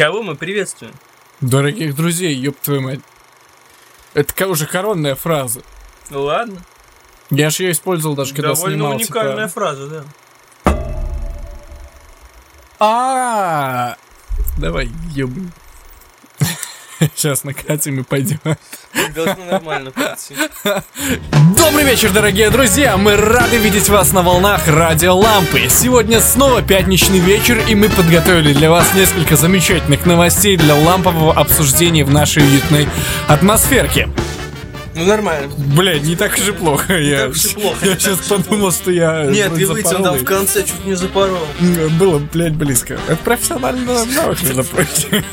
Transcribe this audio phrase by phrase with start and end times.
[0.00, 0.94] Кого мы приветствуем?
[1.42, 3.00] Дорогих друзей, ёб твою мать.
[4.14, 5.60] Это уже коронная фраза.
[6.08, 6.62] Ну ладно.
[7.28, 8.92] Я же ее использовал даже когда Довольно снимал.
[8.94, 9.86] уникальная типа, фраза,
[10.64, 10.74] да.
[12.78, 13.96] А,
[14.56, 15.44] давай, ёбай.
[17.16, 18.38] Сейчас накатим и пойдем.
[19.14, 20.36] Должно нормально пройти.
[21.56, 22.96] Добрый вечер, дорогие друзья!
[22.96, 25.68] Мы рады видеть вас на волнах Радио Лампы.
[25.68, 32.04] Сегодня снова пятничный вечер, и мы подготовили для вас несколько замечательных новостей для лампового обсуждения
[32.04, 32.88] в нашей уютной
[33.28, 34.08] атмосферке.
[34.94, 35.52] Ну нормально.
[35.76, 36.98] Блядь, не так уж и плохо.
[36.98, 39.24] я так уж и плохо, я не сейчас подумал, что я...
[39.24, 40.22] Нет, ты вытянул их.
[40.22, 41.38] в конце, чуть не запорол.
[41.98, 42.98] Было, блядь, близко.
[43.06, 45.24] Это профессиональный навык, между прочим.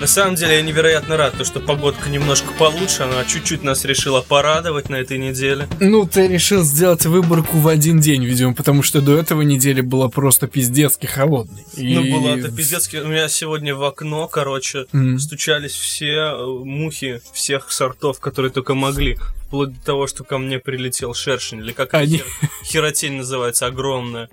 [0.00, 4.20] На самом деле я невероятно рад, то, что погодка немножко получше, она чуть-чуть нас решила
[4.20, 5.66] порадовать на этой неделе.
[5.80, 10.08] Ну, ты решил сделать выборку в один день, видимо, потому что до этого недели была
[10.08, 11.64] просто пиздецки холодной.
[11.76, 12.92] И- Ну, было это пиздец.
[12.92, 14.86] У меня сегодня в окно, короче,
[15.18, 19.18] стучались все э, мухи всех сортов, которые только могли.
[19.46, 24.28] Вплоть до того, что ко мне прилетел шершень, или как Они- хер- херотень называется, огромная.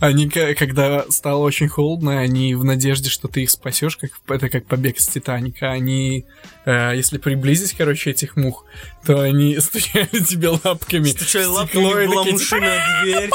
[0.00, 4.66] Они, когда стало очень холодно, они в надежде, что ты их спасешь, как это как
[4.66, 5.70] побег с Титаника.
[5.70, 6.26] Они,
[6.66, 8.66] э, если приблизить, короче, этих мух,
[9.06, 11.08] то они стучали тебе лапками.
[11.08, 13.30] Стучали в лапками, была такие, мушиная дверь.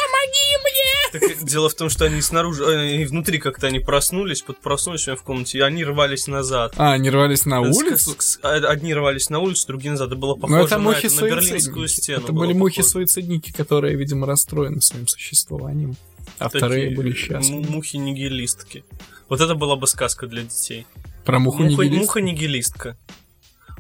[1.12, 5.08] Так, дело в том, что они снаружи, э, и внутри как-то они проснулись, под проснулись
[5.08, 6.74] у меня в комнате, и они рвались назад.
[6.78, 8.16] А, они рвались на С- улицу?
[8.18, 10.08] с- Одни рвались на улицу, другие назад.
[10.08, 10.96] Это было Ну, похоже это на, на
[11.30, 12.24] берлинскую стену.
[12.24, 15.96] Это были мухи-суицидники, которые, видимо, расстроены своим существованием.
[16.40, 17.66] А Такие вторые были счастливы.
[17.70, 18.84] Мухи-нигилистки.
[19.30, 20.86] Вот это была бы сказка для детей.
[21.26, 22.02] Про муху Муха- нигилист.
[22.02, 22.98] Муха-нигилистка.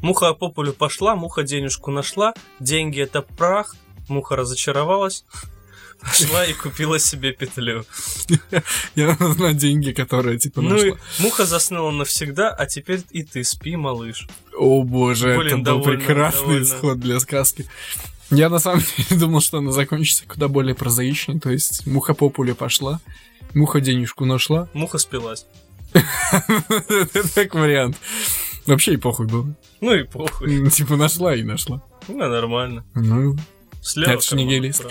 [0.02, 3.76] Муха по полю пошла, муха денежку нашла, деньги это прах,
[4.10, 5.26] муха разочаровалась,
[6.02, 7.86] пошла и купила себе петлю.
[8.96, 10.98] Я знаю деньги, которые, типа, Ну и нашла.
[11.20, 14.28] муха заснула навсегда, а теперь и ты спи, малыш.
[14.58, 16.64] О боже, Блин, это был довольно, прекрасный довольно.
[16.64, 17.66] исход для сказки.
[18.30, 21.40] Я на самом деле думал, что она закончится куда более прозаичнее.
[21.40, 23.00] То есть муха по пуле пошла,
[23.54, 24.67] муха денежку нашла.
[24.73, 25.45] Муха спилась.
[25.94, 27.98] Это так вариант.
[28.66, 29.54] Вообще и похуй было.
[29.82, 30.70] Ну и похуй.
[30.70, 31.82] Типа нашла и нашла.
[32.08, 32.86] Ну, нормально.
[32.95, 33.36] Ну,
[33.82, 34.86] Слева Это ж карман, нигилист.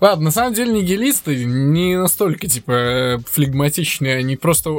[0.00, 4.70] Ладно, на самом деле нигилисты не настолько, типа, флегматичные, они просто...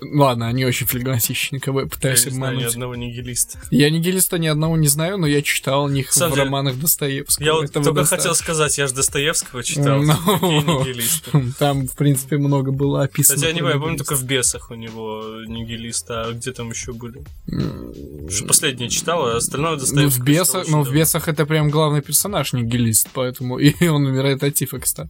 [0.00, 2.74] Ладно, они очень флегматичные, кого я Я пытаюсь не знаю ни обмануть.
[2.74, 3.58] одного нигилиста.
[3.70, 7.44] Я нигилиста ни одного не знаю, но я читал о них в деле, романах Достоевского.
[7.44, 8.16] Я вот только достаточно.
[8.16, 10.00] хотел сказать, я же Достоевского читал.
[10.00, 10.12] Ну.
[10.24, 11.52] Какие нигилисты.
[11.58, 13.36] Там, в принципе, много было описано.
[13.38, 16.70] Хотя я не помню, я помню только в бесах у него нигилиста, а где там
[16.70, 17.22] еще были?
[18.30, 20.22] Что последнее читал, а остальное Ну, Достоевского.
[20.22, 24.51] в бесах, но в бесах это прям главный персонаж нигилист, поэтому и он умирает от
[24.52, 25.08] тифекста.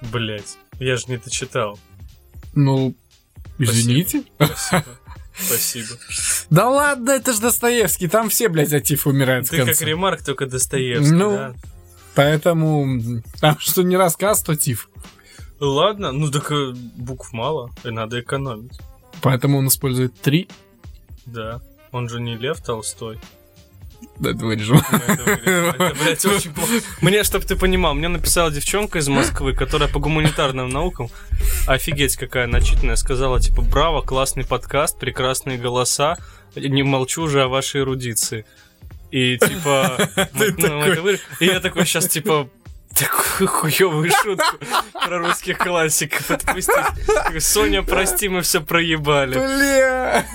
[0.00, 0.18] давно.
[0.18, 1.78] Блять, я же не дочитал.
[2.54, 2.94] Ну,
[3.58, 4.22] извините.
[4.36, 4.84] Спасибо.
[5.38, 5.88] Спасибо.
[6.50, 10.46] Да ладно, это ж Достоевский, там все, блядь, от тифа умирают Ты как ремарк, только
[10.46, 11.30] Достоевский, Ну.
[11.32, 11.54] да?
[12.14, 14.88] Поэтому там что не рассказ, то тиф.
[15.60, 18.78] Ладно, ну так э, букв мало, и надо экономить.
[19.22, 20.48] Поэтому он использует три.
[21.26, 21.60] Да.
[21.92, 23.18] Он же не Лев Толстой.
[24.18, 24.80] Да, это вырежем.
[26.02, 26.72] Блядь, очень плохо.
[27.00, 31.08] Мне, чтобы ты понимал, мне написала девчонка из Москвы, которая по гуманитарным наукам,
[31.66, 36.16] офигеть какая начитанная, сказала, типа, браво, классный подкаст, прекрасные голоса,
[36.56, 38.44] не молчу уже о вашей эрудиции.
[39.10, 39.96] И, типа,
[40.34, 40.88] ну, такой.
[40.92, 42.48] это вы- и я такой сейчас, типа,
[42.98, 44.56] такую хуёвую шутку
[44.92, 46.74] про русских классиков отпустить.
[47.38, 49.34] Соня, прости, мы все проебали.
[49.34, 50.26] Бля!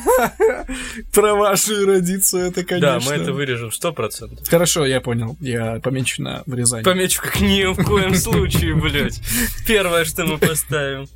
[1.14, 3.00] Про вашу эрудицию это, конечно.
[3.00, 4.48] Да, мы это вырежем, сто процентов.
[4.48, 5.38] Хорошо, я понял.
[5.40, 6.84] Я помечу на вырезание.
[6.84, 9.20] Помечу как ни в коем случае, блядь.
[9.68, 11.08] Первое, что мы поставим.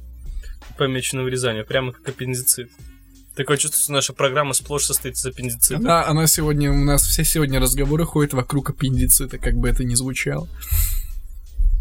[0.78, 2.70] Помечу на вырезание, прямо как аппендицит.
[3.36, 5.80] Такое чувство, что наша программа сплошь состоит из аппендицита.
[5.80, 9.94] Да, она сегодня, у нас все сегодня разговоры ходят вокруг аппендицита, как бы это ни
[9.94, 10.48] звучало.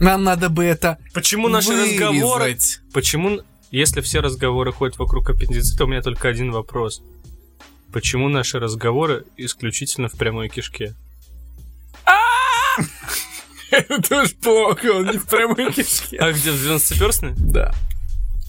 [0.00, 2.44] Нам надо бы это Почему наши разговоры...
[2.44, 2.80] вырезать.
[2.92, 3.40] Почему,
[3.70, 7.02] если все разговоры ходят вокруг аппендицита, у меня только один вопрос.
[7.92, 10.94] Почему наши разговоры исключительно в прямой кишке?
[13.70, 16.16] Это тоже плохо, он не в прямой кишке.
[16.18, 17.34] А где, в 12-перстной?
[17.36, 17.74] Да.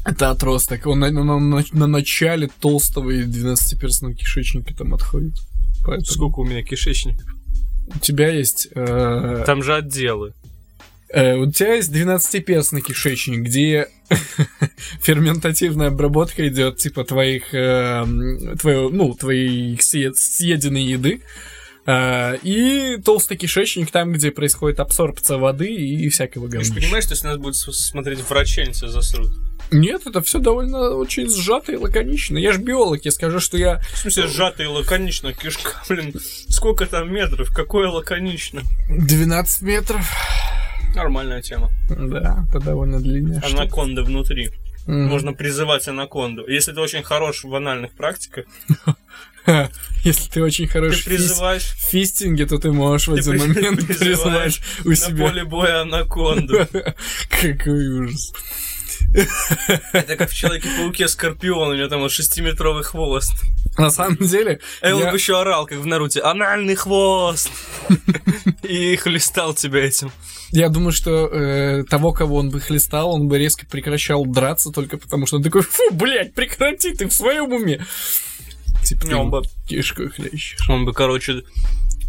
[0.06, 0.86] Это отросток.
[0.86, 5.34] Он на, на- на- на начале толстого и 12-перстного кишечника там отходит.
[5.84, 7.26] Поэтому Сколько у меня кишечников?
[7.96, 8.68] у тебя есть...
[8.76, 10.34] э, Там же отделы.
[11.10, 13.90] Э, у тебя есть 12-перстный кишечник, где
[15.02, 17.54] ферментативная обработка идет, типа, твоих...
[17.54, 18.06] э,
[18.60, 21.22] твоего, ну, твоей съе- съеденной еды.
[21.86, 27.14] Э, и толстый кишечник там, где происходит абсорбция воды и всякого Ты же понимаешь, что
[27.14, 28.20] если нас будет смотреть
[28.74, 29.32] тебя засрут.
[29.72, 32.38] Нет, это все довольно очень сжато и лаконично.
[32.38, 33.82] Я ж биолог, я скажу, что я...
[33.94, 36.14] В смысле, сжато и лаконично, кишка, блин.
[36.48, 37.54] Сколько там метров?
[37.54, 38.62] Какое лаконично?
[38.90, 40.10] 12 метров.
[40.98, 41.70] Нормальная тема.
[41.90, 43.62] Да, это довольно длинная штука.
[43.62, 44.50] Анаконда внутри.
[44.88, 45.08] Мгм.
[45.08, 46.46] Можно призывать анаконду.
[46.48, 48.46] Если ты очень хорош в анальных практиках,
[50.04, 53.38] Если ты очень хорош ты в фис- призываешь в фистинге, то ты можешь в один
[53.38, 55.28] момент призываешь призвать у на себя...
[55.28, 56.68] поле боя анаконду.
[57.30, 58.34] Какой ужас.
[59.94, 63.34] Это как в Человеке-пауке Скорпион, у него там вот шестиметровый хвост.
[63.78, 67.50] На самом деле, А он я- бы еще орал, как в Наруте, анальный хвост!
[68.64, 70.12] И хлестал тебя этим.
[70.52, 74.98] Я думаю, что э, того, кого он бы хлестал, он бы резко прекращал драться только
[74.98, 77.86] потому, что он такой, фу, блядь, прекрати, ты в своем уме.
[78.84, 80.70] Типа, Не, он бы- ты кишку хлещешь.
[80.70, 81.44] Он бы, короче,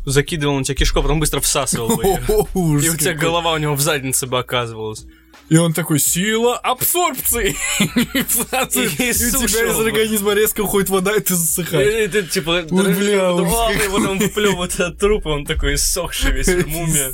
[0.07, 2.03] закидывал на тебя кишко, потом быстро всасывал бы
[2.83, 5.05] И у тебя голова у него в заднице бы оказывалась.
[5.49, 7.57] И он такой, сила абсорбции.
[7.81, 12.11] И у тебя из организма резко уходит вода, и ты засыхаешь.
[12.11, 12.65] Ты типа...
[12.71, 17.13] Бля, и потом выплевывает от трупа, он такой иссохший весь в мумия.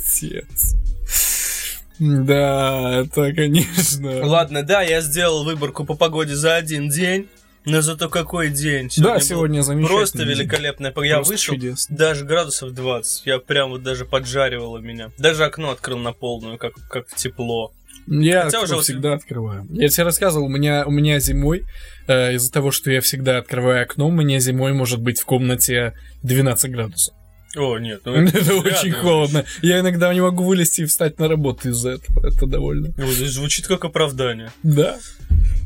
[1.99, 4.25] Да, это, конечно.
[4.25, 7.29] Ладно, да, я сделал выборку по погоде за один день.
[7.65, 8.91] Но зато какой день.
[8.97, 9.97] Да, был сегодня замечательно.
[9.97, 11.07] Просто великолепная погода.
[11.07, 11.97] Я Просто вышел, чудесно.
[11.97, 13.25] даже градусов 20.
[13.25, 15.11] Я прям вот даже поджаривало меня.
[15.17, 17.73] Даже окно открыл на полную, как, как тепло.
[18.07, 19.67] Я Хотя уже открою, вот- всегда открываю.
[19.71, 21.63] Я тебе рассказывал, у меня, у меня зимой,
[22.07, 25.93] э, из-за того, что я всегда открываю окно, у меня зимой может быть в комнате
[26.23, 27.13] 12 градусов.
[27.57, 29.45] О, нет, ну Это, это очень холодно.
[29.61, 32.27] Я иногда не могу вылезти и встать на работу из-за этого.
[32.27, 32.93] Это довольно.
[32.97, 34.51] Ну, Звучит как оправдание.
[34.61, 34.97] Да.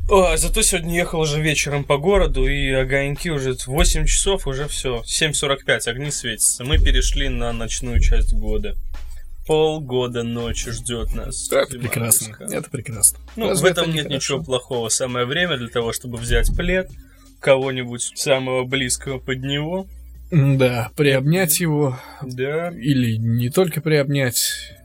[0.08, 5.02] А, зато сегодня ехал уже вечером по городу, и огоньки уже 8 часов, уже все.
[5.04, 6.64] 7.45, огни светятся.
[6.64, 8.76] Мы перешли на ночную часть года.
[9.46, 11.50] Полгода ночи ждет нас.
[11.50, 12.36] Это Зима прекрасно.
[12.38, 12.56] близка.
[12.56, 13.18] Это прекрасно.
[13.36, 14.16] Ну, Разве в это этом не нет хорошо?
[14.16, 14.88] ничего плохого.
[14.90, 16.88] Самое время для того, чтобы взять плед,
[17.40, 19.86] кого-нибудь самого близкого под него.
[20.30, 21.98] Да, приобнять его.
[22.22, 22.70] Да.
[22.70, 24.40] Или не только приобнять.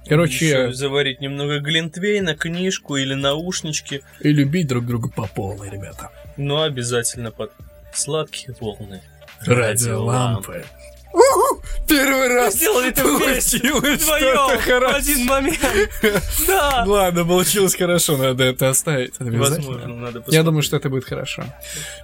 [0.08, 4.02] Короче, Ещё заварить немного глинтвейна, книжку или наушнички.
[4.22, 6.10] и любить друг друга по полной, ребята.
[6.38, 7.52] Но обязательно под
[7.94, 9.02] сладкие волны.
[9.42, 10.64] Радиолампы.
[11.88, 14.96] Первый раз Сделали это вместе, получилось что-то в хорошее.
[14.96, 15.60] один момент.
[16.48, 16.84] Да.
[16.86, 19.14] Ладно, получилось хорошо, надо это оставить.
[19.20, 21.44] Возможно, надо Я думаю, что это будет хорошо.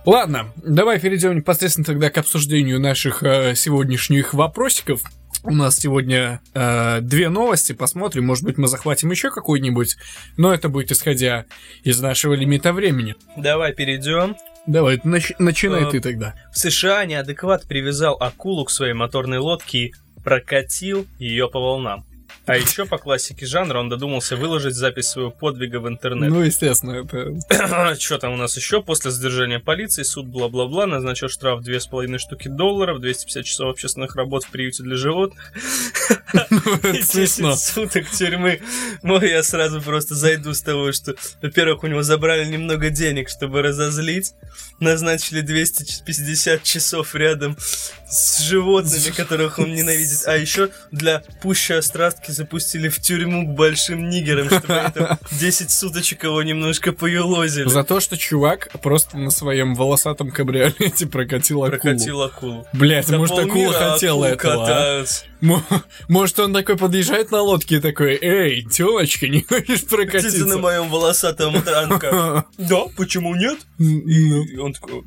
[0.06, 5.02] Ладно, давай перейдем непосредственно тогда к обсуждению наших э, сегодняшних вопросиков.
[5.44, 9.98] У нас сегодня э, две новости, посмотрим, может быть, мы захватим еще какую-нибудь,
[10.38, 11.46] но это будет исходя
[11.84, 13.16] из нашего лимита времени.
[13.38, 14.36] Давай перейдем.
[14.68, 16.36] Давай, нач- начинай Э, ты тогда.
[16.54, 19.94] В США неадекват привязал акулу к своей моторной лодке и
[20.24, 22.06] прокатил ее по волнам.
[22.52, 26.30] А еще по классике жанра он додумался выложить запись своего подвига в интернет.
[26.30, 27.96] Ну, естественно, это...
[28.00, 28.82] Что там у нас еще?
[28.82, 34.50] После задержания полиции суд бла-бла-бла назначил штраф 2,5 штуки долларов, 250 часов общественных работ в
[34.50, 35.54] приюте для животных
[36.34, 37.56] и это 10 смешно.
[37.56, 38.62] суток тюрьмы.
[39.02, 43.62] Ну, я сразу просто зайду с того, что, во-первых, у него забрали немного денег, чтобы
[43.62, 44.34] разозлить,
[44.80, 47.58] назначили 250 часов рядом
[48.10, 54.10] с животными, которых он ненавидит, а еще для пущей острастки запустили в тюрьму к большим
[54.10, 57.70] нигерам, чтобы это 10 суточек его немножко поюлозили.
[57.70, 61.80] За то, что чувак просто на своем волосатом кабриолете прокатил акулу.
[61.80, 62.68] Прокатил акулу.
[62.74, 65.06] Блять, Да может, акула хотела этого, а?
[66.08, 70.46] Может, он такой подъезжает на лодке и такой, эй, телочка, не хочешь Катиться прокатиться?
[70.46, 72.46] на моем волосатом транка.
[72.58, 73.60] Да, почему нет?
[73.78, 75.04] Ну, И он такой,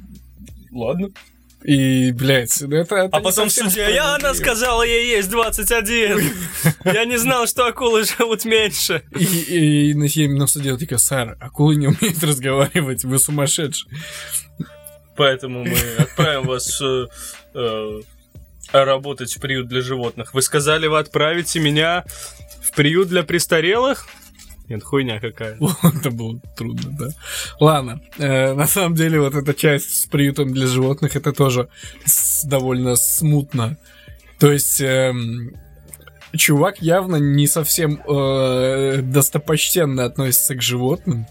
[0.72, 1.08] ладно.
[1.64, 6.30] И, блядь, это, это А потом судья, я, она сказала, ей есть 21.
[6.84, 9.02] Я не знал, что акулы живут меньше.
[9.18, 13.90] И, и, и на судья такой, сэр, акулы не умеют разговаривать, вы сумасшедший.
[15.16, 17.06] Поэтому мы отправим вас э,
[17.54, 18.00] э,
[18.72, 20.34] работать в приют для животных.
[20.34, 22.04] Вы сказали, вы отправите меня
[22.62, 24.06] в приют для престарелых?
[24.68, 25.58] Нет, хуйня какая.
[25.82, 27.08] Это было трудно, да.
[27.60, 31.68] Ладно, э, на самом деле вот эта часть с приютом для животных, это тоже
[32.44, 33.76] довольно смутно.
[34.38, 34.80] То есть...
[34.80, 35.54] эм,
[36.36, 41.26] Чувак явно не совсем э, достопочтенно относится к животным.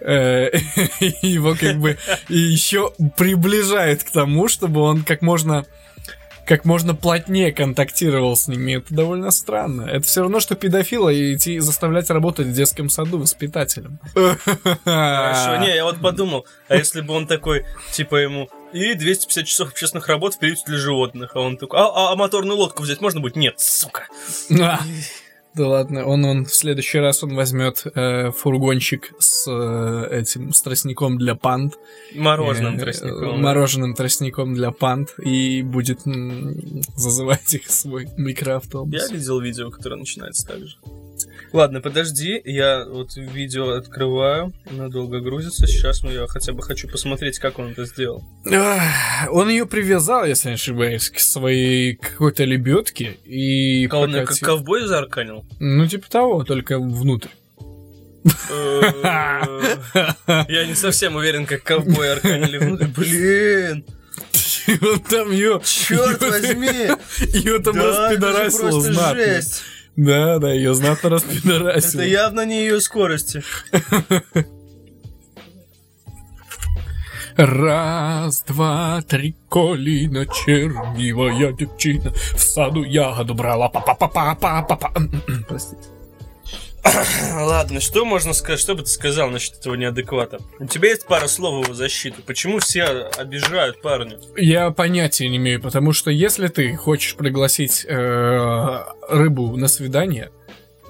[0.00, 0.50] Э,
[1.22, 1.98] Его как бы
[2.28, 5.66] еще приближает к тому, чтобы он как можно
[6.50, 8.78] как можно плотнее контактировал с ними.
[8.78, 9.82] Это довольно странно.
[9.82, 14.00] Это все равно, что педофила идти заставлять работать в детском саду воспитателем.
[14.84, 19.68] Хорошо, не, я вот подумал, а если бы он такой, типа ему, и 250 часов
[19.68, 23.00] общественных работ в приюте для животных, а он такой, а, а, а моторную лодку взять
[23.00, 23.36] можно будет?
[23.36, 24.08] Нет, сука.
[25.56, 30.62] Да ладно, он, он в следующий раз он возьмет э, фургончик с э, этим с
[30.62, 31.74] тростником для панд.
[32.14, 33.34] Мороженым Э, тростником.
[33.34, 33.36] э.
[33.38, 35.14] Мороженым тростником для панд.
[35.18, 36.54] И будет м,
[36.96, 38.94] зазывать их в свой микроавтобус.
[38.94, 40.76] Я видел видео, которое начинается так же.
[41.52, 45.66] Ладно, подожди, я вот видео открываю, надолго грузится.
[45.66, 48.24] Сейчас ну, я хотя бы хочу посмотреть, как он это сделал.
[49.30, 54.46] Он ее привязал, если не ошибаюсь, к своей какой-то лебедке и Он как прокатил.
[54.46, 55.44] ковбой заарканил.
[55.58, 57.28] Ну, типа того, только внутрь.
[58.50, 58.92] Э,
[60.48, 62.86] Я не совсем уверен, как ковбой арканили внутрь.
[62.96, 63.84] Блин,
[64.66, 65.60] И он там ее...
[65.64, 66.90] черт возьми!
[67.38, 69.14] Ее там просто знатно.
[69.24, 69.62] жесть.
[69.99, 72.01] Да, да, ее знатно распидорасило.
[72.01, 73.43] Это явно не ее скорости.
[77.37, 84.91] Раз, два, три, коліна, чернівая дівчина, в саду ягоду брала, па-па-па-па-па-па.
[85.47, 85.87] Простите.
[87.34, 90.38] Ладно, что можно сказать, что бы ты сказал насчет этого неадеквата?
[90.58, 92.22] У тебя есть пара слов его защиту.
[92.26, 92.84] Почему все
[93.16, 94.18] обижают парня?
[94.36, 100.30] Я понятия не имею, потому что если ты хочешь пригласить э, рыбу на свидание,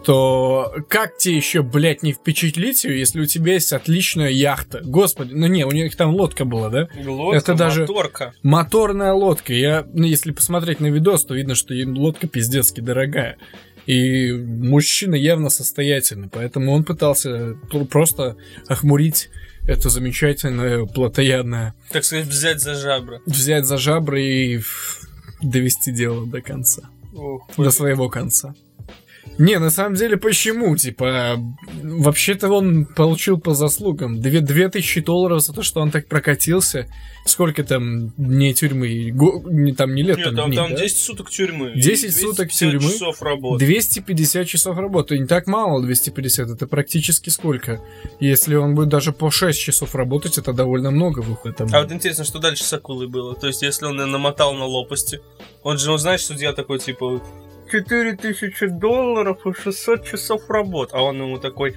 [0.05, 4.81] то как тебе еще, блядь, не впечатлить ее, если у тебя есть отличная яхта?
[4.83, 6.89] Господи, ну не, у них там лодка была, да?
[7.05, 8.33] Лодка, Это даже- моторка.
[8.43, 9.53] Моторная лодка.
[9.53, 13.37] Я, ну, если посмотреть на видос, то видно, что им лодка пиздецки дорогая.
[13.91, 18.37] И мужчина явно состоятельный, поэтому он пытался пр- просто
[18.69, 19.31] охмурить
[19.67, 23.21] это замечательное плотоядное, Так сказать, взять за жабры.
[23.27, 24.61] взять за жабры и
[25.43, 26.83] довести дело до конца,
[27.15, 28.55] Ох, до своего конца.
[29.39, 30.77] Не, на самом деле, почему?
[30.77, 31.37] Типа,
[31.83, 34.21] вообще-то он получил по заслугам.
[34.21, 36.87] Две, две тысячи долларов за то, что он так прокатился.
[37.25, 39.11] Сколько там дней тюрьмы?
[39.13, 40.77] Го- не, там не лет, Нет, там, там, дней, там да?
[40.77, 41.73] 10 суток тюрьмы.
[41.75, 42.93] 10 суток 250 тюрьмы.
[42.93, 43.65] часов работы.
[43.65, 45.19] 250 часов работы.
[45.19, 47.81] Не так мало 250, это практически сколько?
[48.21, 51.59] Если он будет даже по 6 часов работать, это довольно много выходит.
[51.59, 51.69] Там.
[51.73, 53.35] А вот интересно, что дальше с акулой было?
[53.35, 55.21] То есть, если он намотал на лопасти,
[55.63, 57.23] он же, ну, знаешь, судья такой, типа,
[57.71, 60.91] 4000 долларов и 600 часов работ.
[60.93, 61.77] А он ему такой,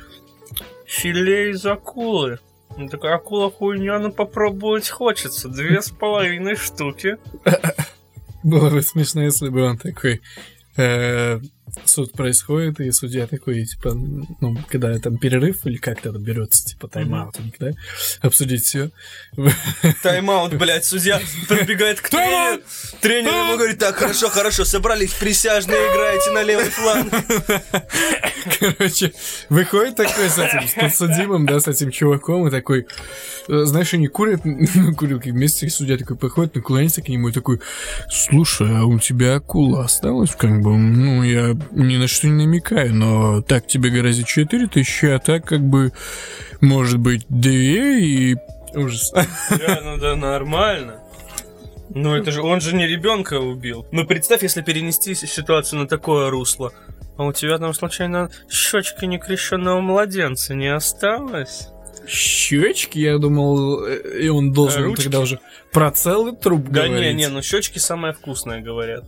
[0.85, 2.39] филе из акулы.
[2.77, 5.49] Он такой, акула хуйня, ну попробовать хочется.
[5.49, 7.17] Две с половиной штуки.
[8.43, 10.21] Было бы смешно, если бы он такой...
[11.85, 17.39] суд происходит, и судья такой, типа, ну, когда там перерыв или как-то берется, типа, тайм-аут,
[17.39, 17.71] у них, да,
[18.21, 18.91] обсудить все.
[20.03, 22.61] Тайм-аут, блядь, судья подбегает к тренеру.
[23.01, 27.13] Тренер ему говорит, так, хорошо, хорошо, собрались присяжные, играете на левый фланг.
[28.59, 29.13] Короче,
[29.49, 32.87] выходит такой с этим, с подсудимым, да, с этим чуваком, и такой,
[33.47, 37.31] э, знаешь, они курят, ну, курилки вместе, и судья такой приходит, наклоняется к нему и
[37.31, 37.59] такой,
[38.09, 42.93] слушай, а у тебя акула осталась, как бы, ну, я ни на что не намекаю,
[42.93, 45.91] но так тебе грозит 4 тысячи, а так, как бы,
[46.61, 48.35] может быть, 2 и...
[48.75, 49.11] Ужас.
[49.13, 50.99] Да, ну да, нормально.
[51.89, 53.85] Ну это же, он же не ребенка убил.
[53.91, 56.73] Ну представь, если перенести ситуацию на такое русло.
[57.17, 61.67] А у тебя там случайно щечка некрещенного младенца не осталось?
[62.07, 65.03] Щечки, я думал, э, и он должен Ручки?
[65.03, 65.39] тогда уже
[65.71, 67.13] про целый труп Да говорить.
[67.13, 69.05] не, не, ну щечки самое вкусное, говорят.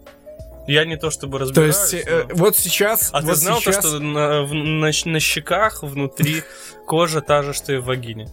[0.67, 1.93] Я не то чтобы То разбираюсь.
[1.93, 3.09] есть, э, но- вот сейчас...
[3.13, 3.75] А ты вот знал сейчас...
[3.77, 6.43] то, что на, в- на на щеках внутри
[6.87, 8.27] кожа та же, что и в вагине?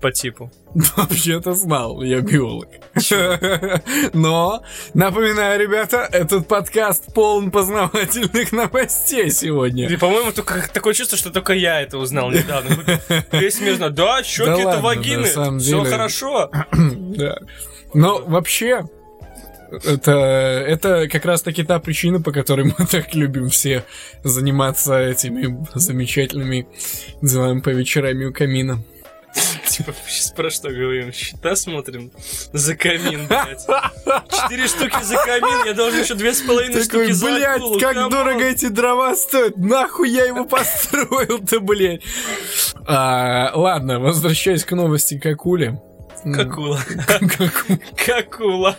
[0.00, 0.50] По типу.
[0.96, 2.68] Вообще-то знал, я биолог.
[4.14, 4.62] Но,
[4.94, 9.88] напоминаю, ребята, этот подкаст полон познавательных новостей сегодня.
[9.88, 12.78] И, по-моему, только такое чувство, что только я это узнал недавно.
[13.32, 16.50] Весь мир знает, да, щеки это вагины, все хорошо.
[16.72, 17.38] Да.
[17.92, 18.84] Но вообще,
[19.84, 20.12] это,
[20.66, 23.84] это как раз таки та причина, по которой мы так любим все
[24.24, 26.66] заниматься этими замечательными
[27.22, 28.82] делами по вечерам у камина.
[29.68, 31.12] Типа, сейчас про что говорим?
[31.12, 32.10] Счета смотрим?
[32.52, 33.64] За камин, блядь.
[34.28, 38.01] Четыре штуки за камин, я должен еще две с половиной штуки за блядь, как come
[38.01, 38.10] on».
[38.10, 39.56] дорого эти дрова стоят.
[39.56, 42.02] Нахуй я его построил-то, блядь.
[42.86, 45.80] А, ладно, возвращаясь к новости к акуле.
[46.24, 46.80] Какула.
[47.06, 48.76] Каку- Какула.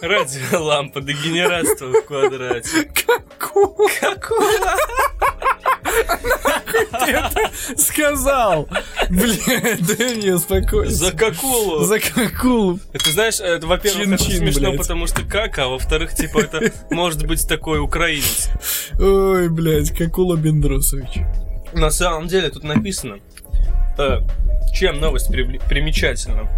[0.00, 2.90] Радиолампа, дегенератство в квадрате.
[2.94, 3.88] Какула.
[4.00, 4.76] Какула.
[7.04, 8.68] Ты это сказал.
[9.10, 10.94] Блядь, да не успокойся.
[10.94, 11.84] За какулу.
[11.84, 12.80] За какулу.
[12.92, 14.80] Это знаешь, это, во-первых, это смешно, блядь.
[14.80, 18.48] потому что как, а во-вторых, типа, это может быть такой украинец.
[18.98, 21.20] Ой, блядь, какула Бендросович.
[21.72, 23.18] На самом деле тут написано,
[23.98, 24.20] Э,
[24.72, 26.48] чем новость при- примечательна?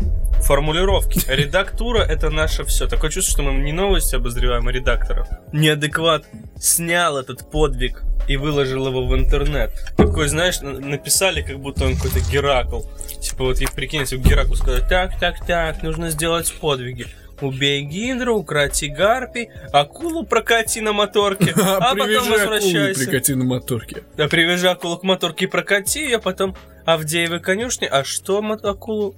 [0.42, 1.20] Формулировки.
[1.28, 2.86] Редактура— это наше все.
[2.86, 5.28] Такое чувство, что мы не новости обозреваем, а редакторов.
[5.52, 6.24] Неадекват
[6.58, 9.72] снял этот подвиг и выложил его в интернет.
[9.96, 12.82] Такой, знаешь, на- написали, как будто он какой-то Геракл.
[13.20, 17.06] Типа вот, их прикинь, если бы Гераклу сказать, так, так, так, нужно сделать подвиги.
[17.40, 23.00] Убей Гидру, укроти Гарпи, акулу прокати на моторке, а потом акулу и возвращайся.
[23.00, 24.02] прикати на моторке.
[24.16, 27.88] Да привяжи акулу к моторке и прокати ее, потом Авдеевой конюшни.
[27.90, 29.14] А что акулу?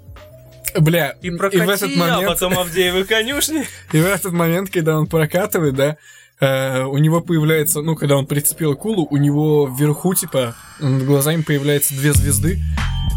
[0.79, 3.65] Бля, И и прокати, в этот а момент, потом Авдеевой конюшни.
[3.93, 5.97] и в этот момент, когда он прокатывает, да,
[6.41, 11.43] э, у него появляется, ну, когда он прицепил акулу, у него вверху, типа, над глазами
[11.43, 12.59] появляется две звезды,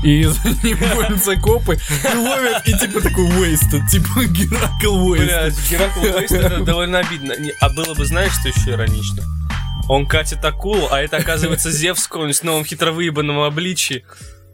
[0.03, 1.77] и за ним гонятся копы,
[2.13, 5.69] и ловят, и типа такой wasted, типа Геракл Бля, wasted.
[5.69, 7.35] Геракл Уэйст это довольно обидно.
[7.59, 9.23] А было бы, знаешь, что еще иронично?
[9.89, 14.03] Он катит акулу, а это оказывается Зевс в каком-нибудь новом хитровыебанном обличии,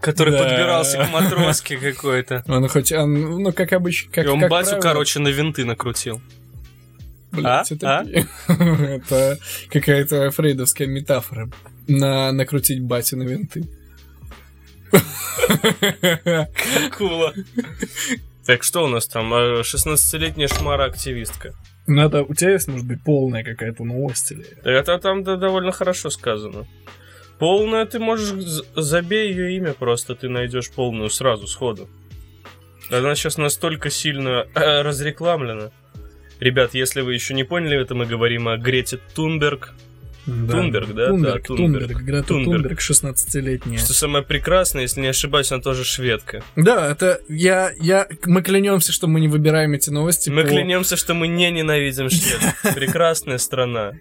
[0.02, 0.40] который Да.
[0.44, 2.44] подбирался к матроске какой-то.
[2.48, 5.64] Он хоть, он, ну, как обычно, как И он как батю, правило, короче, на винты
[5.66, 6.22] накрутил.
[7.32, 7.76] Блядь, А?
[7.76, 8.00] это,
[8.48, 8.54] А?
[8.54, 9.38] это
[9.70, 11.50] какая-то фрейдовская метафора.
[11.88, 13.64] На накрутить бати на винты.
[16.86, 17.34] Акула.
[18.46, 19.34] Так что у нас там?
[19.34, 21.54] Э, 16-летняя шмара-активистка.
[21.86, 24.46] Надо, у тебя есть, может быть, полная какая-то новость или...
[24.64, 26.66] Это там да, довольно хорошо сказано.
[27.40, 28.30] Полная ты можешь...
[28.76, 31.90] Забей ее имя просто, ты найдешь полную сразу, сходу.
[32.90, 35.72] Она сейчас настолько сильно э, разрекламлена.
[36.40, 39.74] Ребят, если вы еще не поняли, это мы говорим о Грете Тунберг.
[40.28, 41.08] Тунберг, да?
[41.08, 41.46] Тунберг, Да, Тунберг.
[41.88, 42.62] Тунберг, Грета Тунберг.
[42.62, 43.78] Тунберг, 16-летняя.
[43.80, 46.44] Что самое прекрасное, если не ошибаюсь, она тоже шведка.
[46.56, 50.30] Да, это я, я, мы клянемся, что мы не выбираем эти новости.
[50.30, 52.54] мы по- клянемся, что мы не ненавидим шведов.
[52.76, 53.94] Прекрасная страна.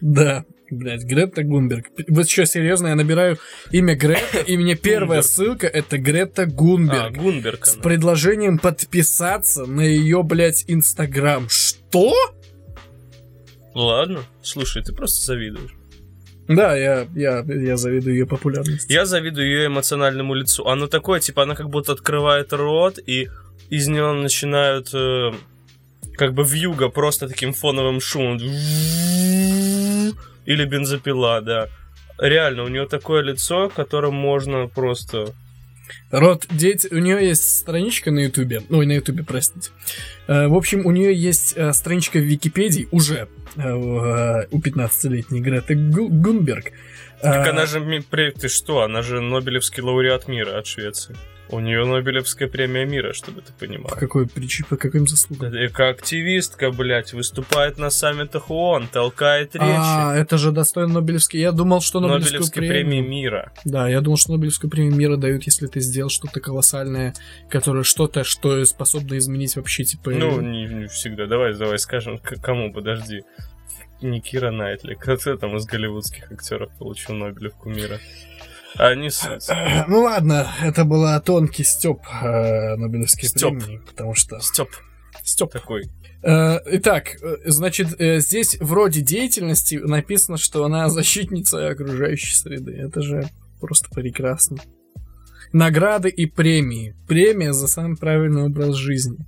[0.00, 1.86] Да, блядь, Грета Гунберг.
[2.08, 3.38] Вот что, серьезно, я набираю
[3.70, 5.24] имя Грета, и мне первая Гунберг.
[5.24, 7.16] ссылка это Грета А, Гунберг.
[7.16, 11.48] Гунберг С предложением подписаться на ее, блядь, Инстаграм.
[11.48, 12.12] Что?
[13.74, 15.74] Ладно, слушай, ты просто завидуешь.
[16.48, 18.92] Да, я, я, я завидую ее популярности.
[18.92, 20.66] Я завидую ее эмоциональному лицу.
[20.66, 23.28] Оно такое, типа, она как будто открывает рот, и
[23.68, 25.32] из него начинают э,
[26.14, 28.38] как бы вьюга просто таким фоновым шумом.
[30.44, 31.68] Или бензопила, да.
[32.18, 35.32] Реально, у нее такое лицо, которым можно просто...
[36.10, 39.70] Род дети, у нее есть страничка на Ютубе, ой, на Ютубе, простите.
[40.28, 44.60] Э, В общем, у нее есть э, страничка в Википедии уже э, у э, у
[44.60, 46.72] 15-летней Греты Гу- Гунберг.
[47.22, 47.80] Так она же...
[48.10, 48.80] Ты что?
[48.82, 51.14] Она же Нобелевский лауреат мира от Швеции.
[51.52, 53.88] У нее Нобелевская премия мира, чтобы ты понимал.
[53.88, 55.52] По какой причине, по каким заслугам?
[55.52, 59.64] Эко-активистка, блядь, выступает на саммитах ООН, толкает речи.
[59.66, 61.40] А, это же достойно Нобелевский.
[61.40, 62.84] Я думал, что Нобелевскую Нобелевской премию...
[62.84, 63.52] премии мира.
[63.64, 67.14] Да, я думал, что Нобелевскую премию мира дают, если ты сделал что-то колоссальное,
[67.48, 70.10] которое что-то, что способно изменить вообще, типа...
[70.10, 71.26] Ну, не, не всегда.
[71.26, 73.22] Давай, давай скажем, кому, подожди.
[74.02, 74.94] Не Кира Найтли.
[74.94, 77.98] Кто там из голливудских актеров получил Нобелевку мира?
[78.76, 79.46] А не суть.
[79.88, 84.38] Ну ладно, это была тонкий степ э, Нобелевской премии, потому что...
[84.40, 84.68] Степ.
[85.22, 85.52] Степ.
[85.52, 85.84] Такой.
[86.22, 92.72] Э, итак, э, значит, э, здесь в роде деятельности написано, что она защитница окружающей среды.
[92.72, 93.28] Это же
[93.60, 94.58] просто прекрасно.
[95.52, 96.94] Награды и премии.
[97.08, 99.18] Премия за самый правильный образ жизни.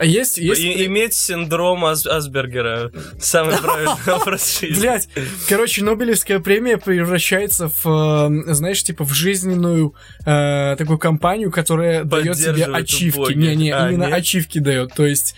[0.00, 0.38] А есть...
[0.38, 0.60] есть...
[0.62, 2.90] И- иметь синдром Ас- Асбергера.
[3.20, 4.80] Самый правильный образ жизни.
[4.80, 5.08] Блять,
[5.46, 7.86] короче, Нобелевская премия превращается в,
[8.48, 13.34] э, знаешь, типа в жизненную э, такую компанию, которая дает тебе ачивки.
[13.34, 14.14] Не-не, А, именно нет?
[14.14, 14.94] ачивки дает.
[14.94, 15.34] То есть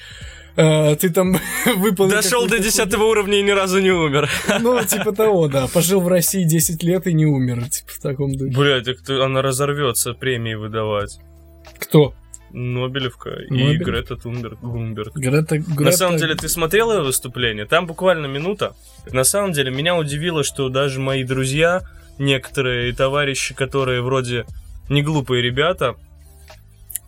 [0.55, 1.41] э, ты там
[1.77, 2.15] выполнил...
[2.15, 4.31] Дошел до какую-то 10 уровня и ни разу не умер.
[4.61, 5.67] Ну, типа того, да.
[5.67, 8.95] Пожил в России 10 лет и не умер, типа в таком духе.
[9.05, 11.19] Ты- она разорвется премии выдавать.
[11.81, 12.15] Кто?
[12.53, 13.87] Нобелевка и Нобелев?
[13.87, 14.61] Грета Тунберг.
[14.61, 15.15] Гунберг.
[15.15, 15.59] Грета...
[15.59, 15.83] Грета...
[15.83, 17.67] На самом деле, ты смотрел ее выступление?
[17.67, 18.75] Там буквально минута.
[19.11, 21.83] На самом деле, меня удивило, что даже мои друзья,
[22.19, 24.45] некоторые и товарищи, которые вроде
[24.89, 25.97] не глупые ребята,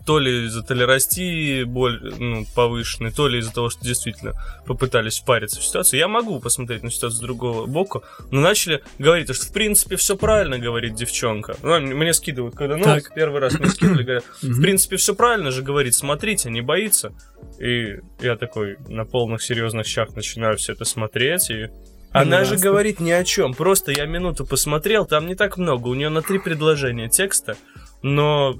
[0.05, 4.33] то ли из-за толерастии боль ну, повышенной, то ли из-за того, что действительно
[4.65, 5.99] попытались впариться в ситуацию.
[5.99, 10.15] Я могу посмотреть на ситуацию с другого боку, но начали говорить, что в принципе все
[10.15, 11.57] правильно говорит девчонка.
[11.63, 13.13] Ну, мне скидывают, когда Так.
[13.15, 17.13] первый раз мне скидывали, говорят, в принципе, все правильно же говорит, смотрите, не боится.
[17.59, 21.69] И я такой на полных серьезных щах начинаю все это смотреть, и
[22.11, 23.53] она же говорит ни о чем.
[23.53, 25.87] Просто я минуту посмотрел, там не так много.
[25.87, 27.57] У нее на три предложения текста,
[28.01, 28.57] но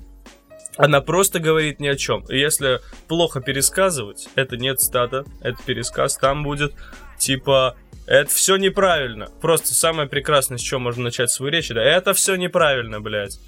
[0.77, 2.23] она просто говорит ни о чем.
[2.29, 6.73] И если плохо пересказывать, это нет стата, это пересказ, там будет
[7.17, 7.75] типа
[8.07, 9.29] это все неправильно.
[9.41, 13.39] Просто самое прекрасное, с чего можно начать свою речь, да, это все неправильно, блядь.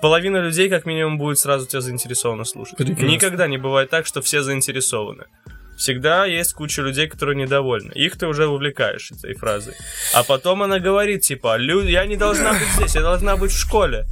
[0.00, 2.76] Половина людей, как минимум, будет сразу тебя заинтересована слушать.
[2.76, 3.06] Прекрасно.
[3.06, 5.24] Никогда не бывает так, что все заинтересованы.
[5.82, 7.90] Всегда есть куча людей, которые недовольны.
[7.94, 9.74] Их ты уже увлекаешь этой фразой.
[10.14, 13.58] А потом она говорит, типа, «Лю- я не должна быть здесь, я должна быть в
[13.58, 14.04] школе.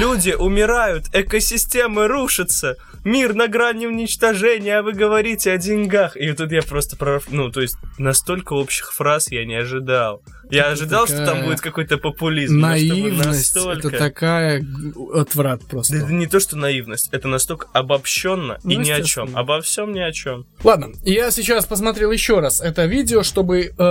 [0.00, 6.16] Люди умирают, экосистемы рушатся, мир на грани уничтожения, а вы говорите о деньгах.
[6.16, 7.24] И тут я просто прорав...
[7.28, 10.22] Ну, то есть, настолько общих фраз я не ожидал.
[10.50, 12.58] Я ожидал, что там такая будет какой-то популизм.
[12.58, 14.64] Наивность, настолько- это такая
[15.14, 15.96] отврат Да просто.
[15.96, 19.36] это не то, что наивность, это настолько обобщенно и Ну, ни о чем.
[19.36, 20.46] Обо всем ни о чем.
[20.62, 23.82] Ладно, я сейчас посмотрел еще раз это видео, чтобы э,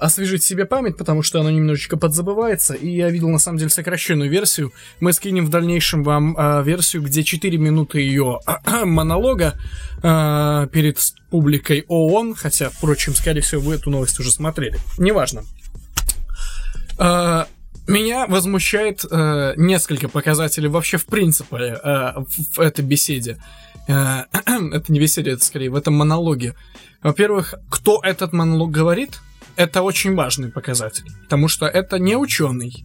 [0.00, 4.30] освежить себе память, потому что оно немножечко подзабывается, и я видел на самом деле сокращенную
[4.30, 4.72] версию.
[5.00, 8.40] Мы скинем в дальнейшем вам э, версию, где 4 минуты ее
[8.84, 9.54] монолога
[10.02, 10.98] э, перед
[11.30, 14.78] публикой ООН, хотя, впрочем, скорее всего, вы эту новость уже смотрели.
[14.98, 15.42] Неважно.
[16.98, 17.44] Э,
[17.86, 23.38] меня возмущает э, несколько показателей вообще в принципе э, в, в этой беседе.
[23.88, 26.54] Э, это не беседе, это скорее в этом монологе.
[27.02, 29.20] Во-первых, кто этот монолог говорит,
[29.56, 32.84] это очень важный показатель, потому что это не ученый.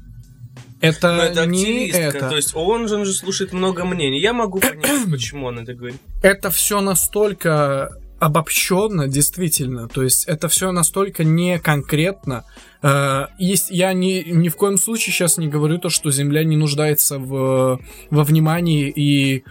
[0.82, 2.30] Это, Но это не это.
[2.30, 4.22] то есть он же, он же слушает много мнений.
[4.22, 6.00] Я могу понять, почему он это говорит.
[6.22, 9.88] это все настолько обобщенно, действительно.
[9.88, 12.46] То есть это все настолько не конкретно.
[12.82, 16.58] Э, Есть, я ни, ни в коем случае сейчас не говорю то, что Земля не
[16.58, 19.44] нуждается в, во внимании и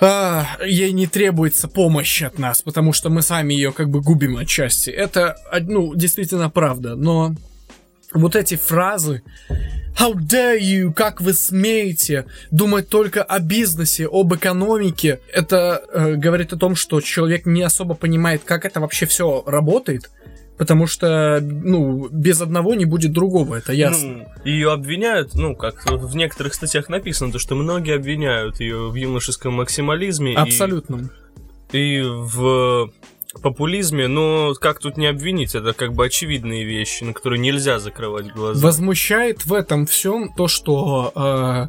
[0.00, 4.36] а, ей не требуется помощь от нас, потому что мы сами ее как бы губим
[4.36, 4.90] отчасти.
[4.90, 7.36] Это, ну, действительно правда, но
[8.12, 9.22] вот эти фразы
[9.98, 15.20] How dare you, как вы смеете думать только о бизнесе, об экономике.
[15.32, 20.10] Это э, говорит о том, что человек не особо понимает, как это вообще все работает.
[20.62, 24.32] Потому что, ну, без одного не будет другого, это ясно.
[24.44, 29.54] ее обвиняют, ну, как в некоторых статьях написано, то, что многие обвиняют ее в юношеском
[29.54, 31.10] максимализме и- Абсолютно.
[31.72, 32.92] и в
[33.42, 35.56] популизме, но как тут не обвинить?
[35.56, 38.64] Это как бы очевидные вещи, на которые нельзя закрывать глаза.
[38.64, 41.66] Возмущает в этом всем то, что э,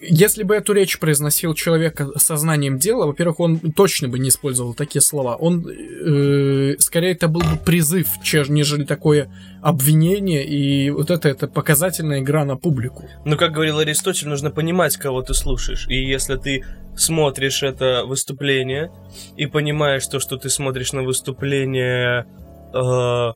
[0.00, 4.74] если бы эту речь произносил человек со знанием дела, во-первых, он точно бы не использовал
[4.74, 5.36] такие слова.
[5.36, 9.30] Он э, скорее это был бы призыв, че- нежели такое
[9.62, 13.08] обвинение, и вот это это показательная игра на публику.
[13.24, 15.86] Но, как говорил Аристотель, нужно понимать, кого ты слушаешь.
[15.88, 16.64] И если ты
[16.96, 18.90] смотришь это выступление
[19.36, 22.26] и понимаешь то, что ты смотришь на выступление
[22.74, 23.32] э,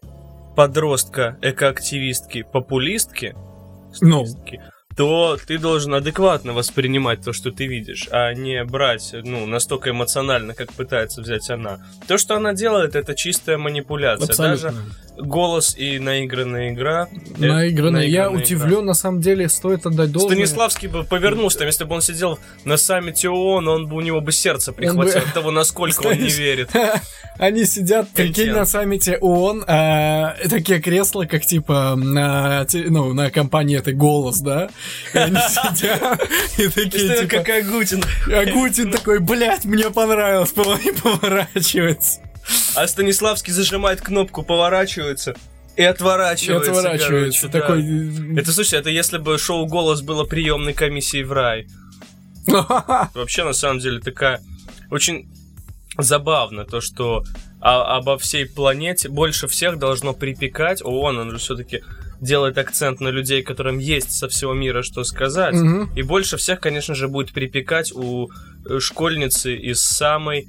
[0.57, 3.35] подростка, экоактивистки, популистки,
[4.01, 4.25] Ну.
[4.97, 10.55] То ты должен адекватно воспринимать то, что ты видишь, а не брать, ну, настолько эмоционально,
[10.55, 11.81] как пытается взять она.
[12.07, 14.27] То, что она делает, это чистая манипуляция.
[14.27, 14.71] Абсолютно.
[14.71, 14.85] Даже
[15.17, 17.09] голос и наигранная игра.
[17.13, 17.45] э.
[17.47, 18.31] Я наигранная игра.
[18.31, 20.35] удивлен, на самом деле, стоит отдать должное.
[20.35, 24.21] Станиславский бы повернулся, там, если бы он сидел на саммите ООН, он бы у него
[24.21, 26.71] бы сердце прихватило бы- от того, насколько он не верит.
[27.39, 33.77] Они сидят, прикинь, на саммите ООН, а, такие кресла, как типа на, ну, на компании
[33.77, 34.69] это «Голос», да?
[35.13, 36.23] И они сидят
[36.59, 37.43] и такие, типа...
[37.43, 38.05] как Агутин.
[38.33, 40.53] Агутин такой, блядь, мне понравилось,
[41.03, 42.21] поворачивается.
[42.75, 45.35] А Станиславский зажимает кнопку, поворачивается
[45.77, 46.71] и отворачивается.
[46.71, 47.49] И отворачивается.
[47.49, 47.61] короче, да.
[47.61, 48.39] Такой...
[48.39, 51.67] Это, слушай, это если бы шоу «Голос» было приемной комиссией в рай.
[52.47, 54.41] Вообще, на самом деле, такая
[54.91, 55.29] очень
[55.99, 57.25] забавно то, что
[57.61, 60.83] а- обо всей планете больше всех должно припекать.
[60.83, 61.83] ООН, он же все-таки
[62.21, 65.55] делает акцент на людей, которым есть со всего мира что сказать.
[65.55, 65.91] Мгм.
[65.95, 68.29] И больше всех, конечно же, будет припекать у
[68.69, 70.47] э, школьницы из самой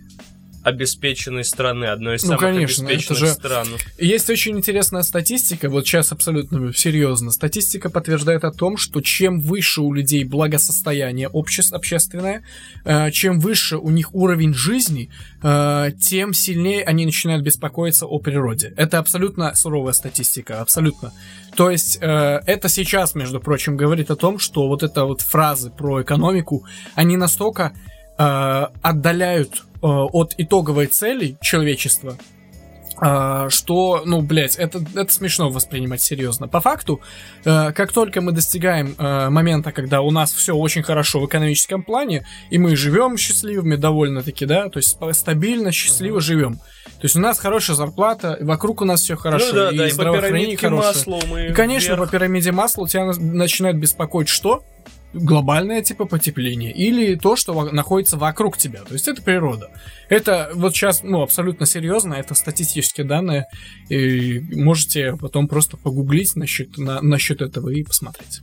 [0.65, 3.67] обеспеченной страны, одной из Ну, самых конечно, это обеспеченных же- стран.
[3.99, 7.31] Есть очень интересная статистика, вот сейчас абсолютно серьезно.
[7.31, 12.43] Статистика подтверждает о том, что чем выше у людей благосостояние общес- общественное,
[12.83, 15.09] э, чем выше у них уровень жизни,
[15.43, 18.73] э, тем сильнее они начинают беспокоиться о природе.
[18.75, 21.13] Это абсолютно суровая статистика, абсолютно.
[21.55, 22.07] То есть э,
[22.47, 27.17] это сейчас, между прочим, говорит о том, что вот это вот фразы про экономику, они
[27.17, 27.73] настолько
[28.17, 32.17] э, отдаляют от итоговой цели человечества,
[32.97, 36.47] а, что, ну, блядь, это, это смешно воспринимать серьезно.
[36.47, 37.01] По факту,
[37.43, 41.83] э, как только мы достигаем э, момента, когда у нас все очень хорошо в экономическом
[41.83, 46.55] плане, и мы живем счастливыми довольно-таки, да, то есть стабильно, счастливо живем.
[46.55, 49.85] То есть у нас хорошая зарплата, вокруг у нас все хорошо, ну да, и да,
[49.87, 50.87] и по здравоохранение хорошее.
[50.87, 52.05] масло мы И, конечно, вверх.
[52.05, 54.63] по пирамиде масла тебя на- начинает беспокоить что?
[55.15, 58.81] Глобальное типа потепление или то, что находится вокруг тебя.
[58.83, 59.69] То есть это природа.
[60.09, 63.45] Это вот сейчас, ну, абсолютно серьезно, это статистические данные.
[63.89, 68.41] И можете потом просто погуглить насчет, на, насчет этого и посмотреть.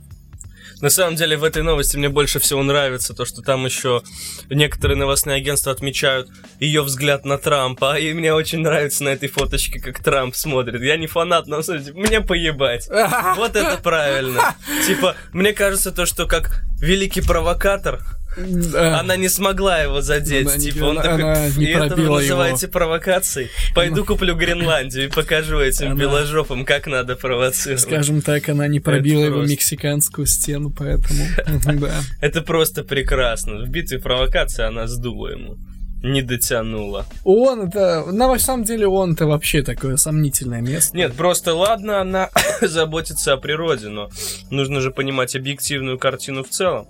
[0.83, 4.03] На самом деле в этой новости мне больше всего нравится то, что там еще
[4.49, 6.27] некоторые новостные агентства отмечают
[6.59, 10.81] ее взгляд на Трампа, и мне очень нравится на этой фоточке, как Трамп смотрит.
[10.81, 12.89] Я не фанат, но смотрите, мне поебать.
[13.37, 14.55] Вот это правильно.
[14.85, 18.01] Типа, мне кажется то, что как великий провокатор.
[18.37, 20.47] Она не смогла его задеть.
[20.47, 23.49] Она не- типа, он она такой, не и это вы называете провокацией?
[23.75, 27.81] Пойду куплю Гренландию и покажу этим Она- беложопам, как надо провоцировать.
[27.81, 29.51] Скажем так, она не пробила его просто.
[29.51, 31.23] мексиканскую стену, поэтому...
[31.83, 32.01] Да.
[32.21, 33.63] Это просто прекрасно.
[33.63, 35.57] В битве провокации она сдула ему.
[36.03, 37.05] Не дотянула.
[37.23, 38.05] Он это...
[38.11, 40.95] На самом деле он-то вообще такое сомнительное место.
[40.97, 42.29] Нет, просто ладно, она
[42.61, 44.09] заботится о природе, но
[44.49, 46.87] нужно же понимать объективную картину в целом.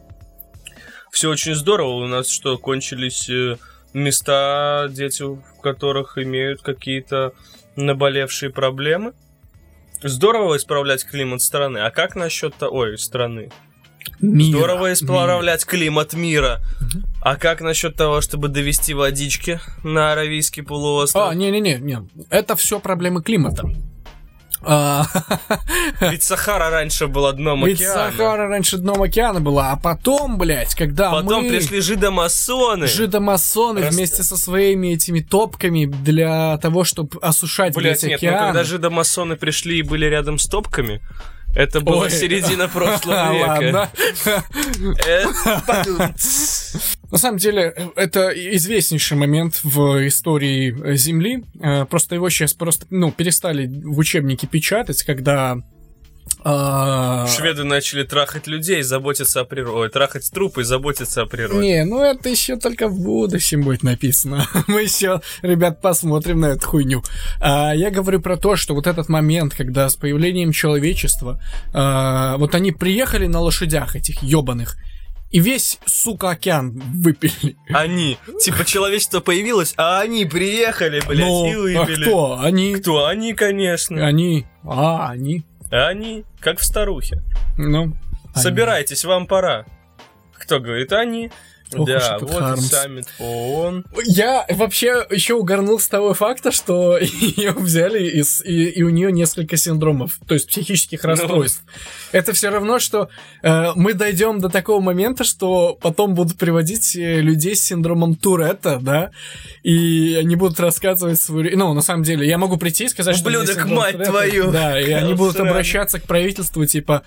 [1.14, 2.04] Все очень здорово.
[2.04, 3.58] У нас что, кончились э,
[3.94, 7.34] места, дети, в которых имеют какие-то
[7.76, 9.14] наболевшие проблемы?
[10.02, 11.78] Здорово исправлять климат страны.
[11.78, 12.56] А как насчет.
[12.64, 13.52] Ой, страны.
[14.22, 14.58] Мир.
[14.58, 16.62] Здорово исправлять климат мира.
[17.22, 21.30] А как насчет того, чтобы довести водички на Аравийский полуостров?
[21.30, 22.10] А, не-не-не, не.
[22.32, 23.70] Это все проблемы климата.
[24.66, 25.06] А,
[26.02, 28.12] Ведь Сахара раньше была дном Ведь океана.
[28.12, 31.50] Сахара раньше дном океана была, а потом, блядь, когда Потом мы...
[31.50, 32.88] пришли жидомасоны.
[32.88, 38.28] Жидомасоны Раста- вместе со своими этими топками для того, чтобы осушать, Блять, блядь, нет, ну
[38.30, 38.46] океан.
[38.48, 41.02] когда жидомасоны пришли и были рядом с топками,
[41.56, 42.12] это была Ой.
[42.12, 43.90] середина прошлого века.
[47.12, 51.44] На самом деле, это известнейший момент в истории Земли.
[51.62, 55.58] Э, Просто его сейчас просто, ну, перестали в учебнике печатать, когда...
[56.44, 59.92] а, Шведы начали трахать людей, заботиться о природе.
[59.92, 61.60] Трахать трупы и заботиться о природе.
[61.60, 64.48] Не, ну это еще только в будущем будет написано.
[64.68, 67.04] Мы еще, ребят, посмотрим на эту хуйню.
[67.40, 71.42] А, я говорю про то, что вот этот момент, когда с появлением человечества,
[71.74, 74.76] а, вот они приехали на лошадях этих ебаных,
[75.34, 77.58] и весь, сука, океан выпили.
[77.70, 78.20] Они.
[78.40, 82.06] Типа человечество появилось, а они приехали, блядь, Ну, и а выпили.
[82.06, 82.40] кто?
[82.40, 82.76] Они...
[82.76, 83.08] Кто?
[83.08, 84.06] Они, конечно.
[84.06, 84.46] Они...
[84.64, 85.44] А, они...
[85.74, 87.24] Они, как в старухе.
[87.58, 87.96] Ну...
[88.34, 88.44] они.
[88.44, 89.66] Собирайтесь, вам пора.
[90.34, 90.94] Кто говорит?
[90.94, 91.32] Они.
[91.76, 92.68] Ох да, вот и Хармс.
[92.68, 93.86] саммит ООН.
[94.06, 99.12] Я вообще еще угорнул с того факта, что ее взяли из, и, и у нее
[99.12, 101.64] несколько синдромов, то есть психических Ну.
[102.14, 103.10] Это все равно, что
[103.42, 108.78] э, мы дойдем до такого момента, что потом будут приводить э, людей с синдромом Туретта,
[108.80, 109.10] да,
[109.64, 111.58] и они будут рассказывать свою...
[111.58, 113.28] Ну, на самом деле, я могу прийти и сказать, что...
[113.28, 114.12] у меня Ублюдок, мать Туретта.
[114.12, 114.52] твою!
[114.52, 117.02] Да, и они будут обращаться к правительству, типа,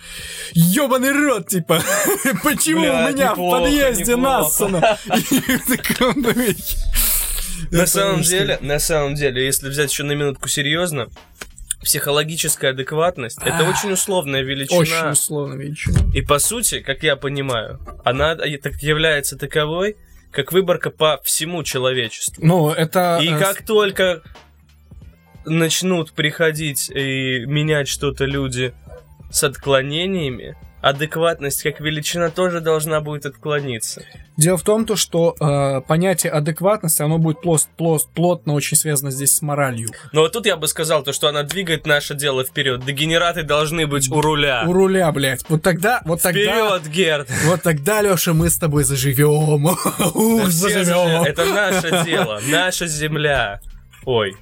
[0.53, 1.81] ебаный рот, типа,
[2.43, 4.99] почему Бля, у меня неплохо, в подъезде нассано?
[7.71, 8.31] На самом что?
[8.31, 11.09] деле, на самом деле, если взять еще на минутку серьезно,
[11.87, 14.81] психологическая адекватность это очень условная величина.
[14.81, 16.01] Очень условно величина.
[16.13, 19.97] И по сути, как я понимаю, она так является таковой,
[20.33, 22.45] как выборка по всему человечеству.
[22.45, 23.21] Ну, это...
[23.23, 24.23] И э, как только
[25.45, 28.75] начнут приходить и менять что-то люди
[29.31, 30.57] с отклонениями,
[30.89, 34.03] адекватность как величина тоже должна будет отклониться.
[34.37, 39.11] Дело в том, то, что э, понятие адекватности, оно будет плос- плос- плотно очень связано
[39.11, 39.89] здесь с моралью.
[40.13, 42.85] Но вот тут я бы сказал, то, что она двигает наше дело вперед.
[42.85, 44.65] Дегенераты должны быть у руля.
[44.67, 45.45] У руля, блядь.
[45.49, 46.41] Вот тогда, вот тогда...
[46.41, 47.29] Вперед, Герд!
[47.47, 49.65] Вот тогда, Леша, мы с тобой заживем.
[50.15, 51.23] Ух, заживем.
[51.25, 53.61] Это наше дело, наша земля.
[54.05, 54.37] Ой.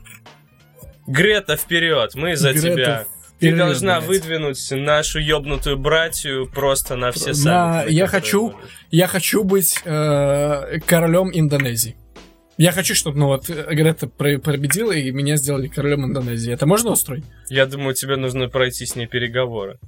[1.07, 3.05] Грета, вперед, мы за Грета, тебя.
[3.41, 4.09] Ты вперед, должна блядь.
[4.09, 7.93] выдвинуть нашу ёбнутую братью просто на все На- саммиты.
[7.93, 8.71] я которые хочу- будут.
[8.91, 11.97] Я хочу быть э, королем Индонезии.
[12.57, 16.53] Я хочу, чтобы, ну вот, Грета победила, и меня сделали королем Индонезии.
[16.53, 17.25] Это можно устроить?
[17.49, 19.79] Я думаю, тебе нужно пройти с ней переговоры.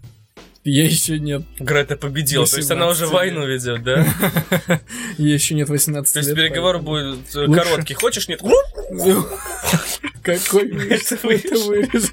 [0.65, 1.43] Я еще нет.
[1.61, 4.05] Грета победила, то есть она 18 уже войну ведет, да?
[5.17, 6.37] Я еще нет 18 То есть лет.
[6.37, 7.61] переговоры поэтому- будут э, Лучше.
[7.63, 7.95] короткие.
[7.97, 8.41] Хочешь, нет?
[10.23, 12.13] Какой Это это вырежет.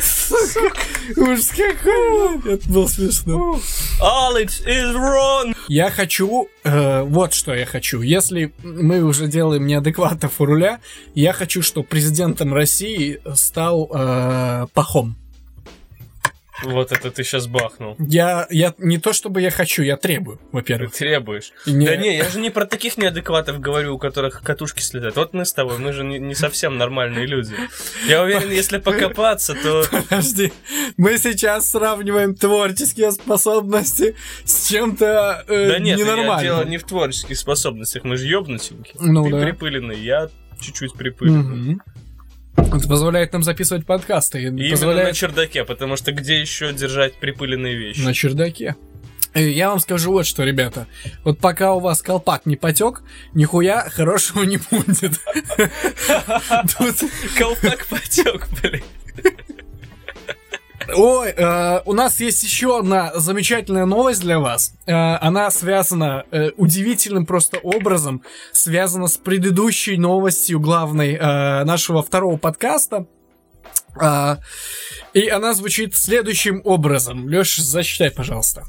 [0.00, 0.80] Сука,
[1.16, 2.54] ужас какой.
[2.54, 3.60] Это было смешно.
[4.36, 5.54] It is wrong!
[5.68, 8.00] Я хочу, э, вот что я хочу.
[8.02, 10.80] Если мы уже делаем неадекватов у руля,
[11.14, 15.16] я хочу, чтобы президентом России стал э, Пахом.
[16.62, 17.96] Вот это ты сейчас бахнул.
[17.98, 20.92] Я, я не то чтобы я хочу, я требую, Ты во-первых.
[20.94, 21.52] требуешь.
[21.66, 25.16] И не- Да не, я же не про таких неадекватов говорю, у которых катушки слетают.
[25.16, 27.54] Вот мы с тобой, мы же не, не совсем нормальные люди.
[28.06, 29.84] Я уверен, если покопаться, то...
[29.90, 30.52] Подожди,
[30.96, 34.14] мы сейчас сравниваем творческие способности
[34.44, 36.40] с чем-то э, Да нет, я ненормальным.
[36.44, 38.94] дело не в творческих способностях, мы же ёбнутенькие.
[39.00, 39.40] Ну Ты да.
[39.40, 40.28] припыленный, я
[40.60, 41.42] чуть-чуть припыленный.
[41.74, 41.82] Мгм.
[42.56, 44.40] Это позволяет нам записывать подкасты.
[44.42, 48.00] и Именно позволяет на чердаке, потому что где еще держать припыленные вещи?
[48.00, 48.76] на чердаке.
[49.34, 50.86] Э, Я вам скажу вот что, ребята.
[51.24, 55.20] Вот пока у вас колпак не потек, нихуя хорошего не будет.
[57.38, 58.82] Колпак потек, блин.
[60.92, 64.74] Ой, э, у нас есть еще одна замечательная новость для вас.
[64.86, 72.36] Э, она связана э, удивительным просто образом, связана с предыдущей новостью главной э, нашего второго
[72.36, 73.06] подкаста.
[73.96, 74.38] А,
[75.12, 77.26] и она звучит следующим образом.
[77.26, 78.64] Леш, зачитай, пожалуйста.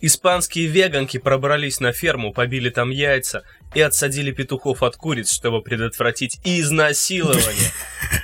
[0.00, 6.38] Испанские веганки пробрались на ферму, побили там яйца и отсадили петухов от куриц, чтобы предотвратить
[6.44, 7.72] изнасилование.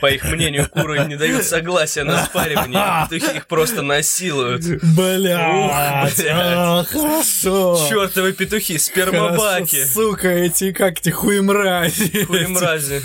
[0.00, 4.64] По их мнению, куры не дают согласия на спаривание, а петухи их просто насилуют.
[4.94, 6.88] Бля, блядь.
[6.88, 7.86] хорошо.
[7.88, 9.84] Чертовы петухи, спермобаки.
[9.84, 12.24] Сука, эти как те хуемрази.
[12.24, 13.02] Хуй мрази.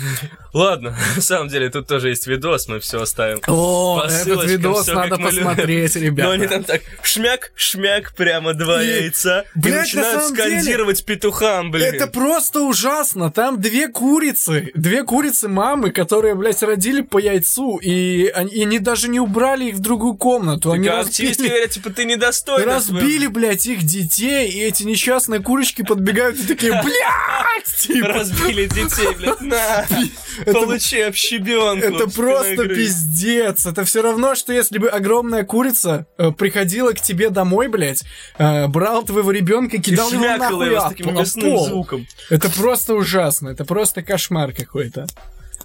[0.52, 3.40] Ладно, на самом деле тут тоже есть видос, мы все оставим.
[3.46, 5.44] О, этот видос всё, надо мы любим.
[5.44, 6.48] посмотреть, Но они ребята.
[6.48, 9.44] там так шмяк, шмяк, прямо два И, яйца.
[9.54, 11.94] И блядь, на начинают самом деле, скандировать петухам, блин.
[11.94, 13.30] Это просто ужасно.
[13.30, 18.78] Там две курицы, две курицы мамы, которые, блядь, родили по яйцу, и они, и они
[18.78, 20.72] даже не убрали их в другую комнату.
[20.72, 22.64] Они Так, а активисты разбили, говорят, типа, ты недостойна.
[22.64, 29.14] разбили, блядь, их детей, и эти несчастные курочки подбегают и такие, блядь, типа, Разбили детей,
[29.16, 29.86] блядь, на,
[30.44, 31.86] получи общебенку.
[31.86, 33.66] Это просто пиздец.
[33.66, 38.04] Это все равно, что если бы огромная курица э, приходила к тебе домой, блядь,
[38.38, 42.06] э, брал твоего ребенка, И кидал его шмякала нахуй его с таким мясным звуком.
[42.30, 43.48] Это просто ужасно.
[43.48, 45.06] Это просто кошмар какой-то.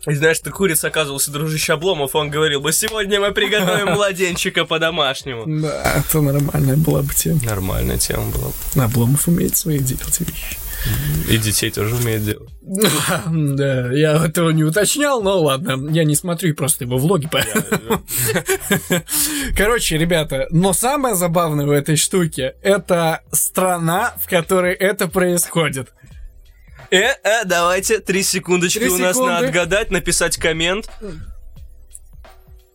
[0.05, 5.43] И знаешь, ты курица оказывался дружище Обломов, он говорил бы, сегодня мы приготовим младенчика по-домашнему.
[5.61, 7.39] Да, это нормальная была бы тема.
[7.43, 8.85] Нормальная тема была.
[8.85, 10.57] Обломов умеет свои делать вещи.
[11.29, 12.49] И детей тоже умеет делать.
[13.25, 18.03] Да, я этого не уточнял, но ладно, я не смотрю просто его влоги, поэтому...
[19.57, 25.89] Короче, ребята, но самое забавное в этой штуке это страна, в которой это происходит.
[26.91, 30.89] Э, э, давайте, три секундочки у нас надо отгадать, написать коммент.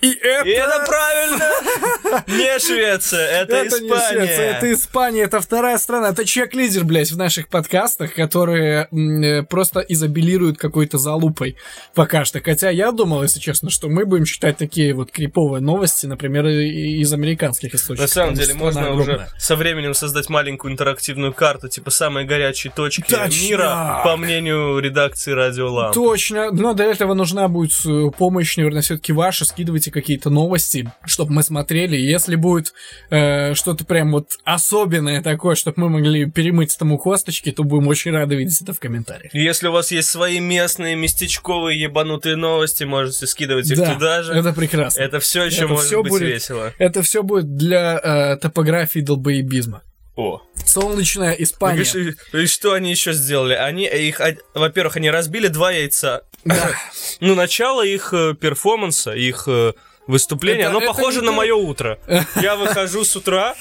[0.01, 0.49] И это...
[0.49, 2.25] И это правильно!
[2.29, 4.57] Не Швеция, это, Это не Швеция, Испания.
[4.57, 9.81] это Испания, это вторая страна, это чек-лидер, блядь, в наших подкастах, которые м, э, просто
[9.81, 11.57] изобилируют какой-то залупой
[11.95, 12.41] пока что.
[12.41, 17.13] Хотя я думал, если честно, что мы будем читать такие вот криповые новости, например, из
[17.13, 18.09] американских источников.
[18.09, 23.03] На самом деле, можно уже со временем создать маленькую интерактивную карту, типа самые горячие точки
[23.11, 23.43] Точно!
[23.43, 25.93] мира, по мнению редакции Радио.
[25.93, 29.45] Точно, но для этого нужна будет э, помощь, наверное, все-таки ваша.
[29.45, 31.97] Скидывайте какие-то новости, чтобы мы смотрели.
[31.97, 32.73] Если будет
[33.11, 38.11] э, что-то прям вот особенное такое, чтобы мы могли перемыть этому косточки, то будем очень
[38.13, 39.35] рады видеть это в комментариях.
[39.35, 44.33] Если у вас есть свои местные, местечковые, ебанутые новости, можете скидывать их Да, туда же.
[44.35, 45.01] это прекрасно.
[45.01, 46.73] Это все еще Это может всё быть будет- весело.
[46.79, 49.83] Это все будет для э, топографии долбоебизма.
[50.19, 50.43] О.
[50.67, 51.85] Солнечная Испания.
[51.95, 53.55] Ну, говоришь, и что они еще сделали?
[53.55, 54.21] Они их,
[54.53, 56.25] во-первых, они разбили два яйца.
[56.45, 56.73] Да.
[57.21, 59.73] Ну, начало их э, перформанса, их э,
[60.09, 62.01] выступления, Это- оно это похоже на мое утро.
[62.43, 63.55] Я выхожу с утра,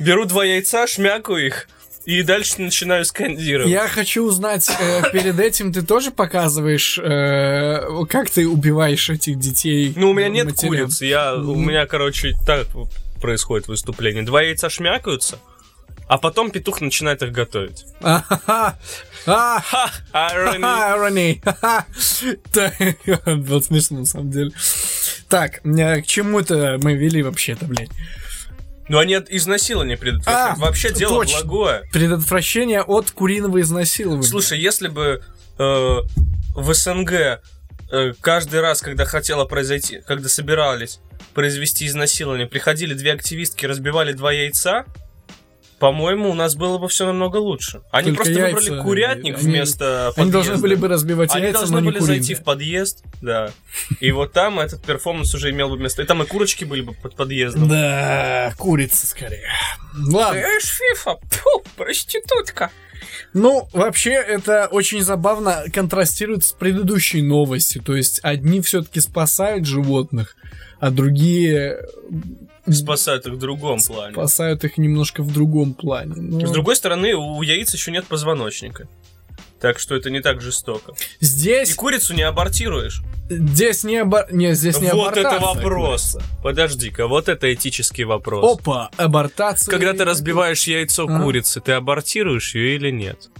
[0.00, 1.68] беру два яйца, шмякаю их,
[2.06, 3.70] и дальше начинаю скандировать.
[3.70, 9.92] Я хочу узнать, э, перед этим ты тоже показываешь, э, как ты убиваешь этих детей?
[9.94, 10.86] Ну, у меня нет матерям?
[10.86, 12.66] куриц, я, у меня, короче, так
[13.20, 14.24] происходит выступление.
[14.24, 15.38] Два яйца шмякаются,
[16.08, 17.86] а потом петух начинает их готовить.
[18.02, 18.74] А!
[20.12, 21.40] Irony.
[23.46, 24.50] Было смешно, на самом деле.
[25.28, 27.90] Так, э, к чему это мы вели вообще-то, блядь?
[28.88, 30.58] Ну, они от изнасилования предотвращают.
[30.58, 31.40] А, Вообще дело точно.
[31.40, 31.84] благое.
[31.90, 34.24] Предотвращение от куриного изнасилования.
[34.24, 35.22] Слушай, если бы
[35.58, 35.96] э,
[36.54, 41.00] в СНГ э, каждый раз, когда хотела произойти, когда собирались
[41.32, 44.84] произвести изнасилование, приходили две активистки, разбивали два яйца,
[45.78, 47.82] по-моему, у нас было бы все намного лучше.
[47.90, 50.62] Они Только просто яйца, выбрали курятник они- вместо Они должны подъезда.
[50.62, 52.20] были бы разбивать Они яйца, должны но не были куриные.
[52.22, 53.50] зайти в подъезд, да.
[54.00, 56.02] И вот там этот перформанс уже имел бы место.
[56.02, 57.68] И там и курочки были бы под подъездом.
[57.68, 59.48] Да, курица скорее.
[59.96, 60.38] Ладно.
[60.38, 62.70] Эш, фифа, фу, проститутка.
[63.32, 67.82] Ну, вообще, это очень забавно контрастирует с предыдущей новостью.
[67.82, 70.36] То есть, одни все-таки спасают животных,
[70.80, 71.80] а другие
[72.70, 74.12] Спасают их в другом плане.
[74.12, 76.14] спасают их немножко в другом плане.
[76.16, 78.88] Ну, С другой стороны, у яиц еще нет позвоночника.
[79.60, 80.92] Так что это не так жестоко.
[81.20, 83.02] И здесь, курицу не абортируешь.
[83.30, 86.18] здесь не, абор- не, здесь не вот это вопрос.
[86.42, 88.58] Подожди-ка, вот это этический вопрос.
[88.60, 89.70] Опа, абортация.
[89.70, 91.20] Когда ты разбиваешь яйцо А.
[91.22, 93.30] курицы, ты абортируешь ее или нет?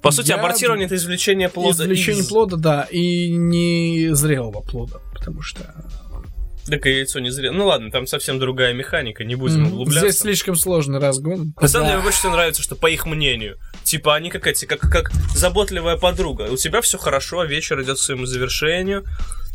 [0.00, 1.70] По сути, Я абортирование это извлечение плода.
[1.84, 5.74] Извлечение из- плода, да, и не зрелого плода, потому что...
[6.68, 7.52] Так и яйцо не зря.
[7.52, 10.08] Ну ладно, там совсем другая механика, не будем М, углубляться.
[10.08, 11.54] Здесь слишком сложный разгон.
[11.60, 11.88] На самом Да.
[11.90, 15.10] деле, мне больше всего нравится, что по их мнению, типа они как эти, как, как
[15.34, 16.48] заботливая подруга.
[16.50, 19.04] У тебя все хорошо, вечер идет к своему завершению,